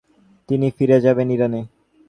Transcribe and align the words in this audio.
তিনি 0.49 0.67
ফিরে 0.77 0.97
যাবেন 1.05 1.27
ইরানে। 1.35 1.61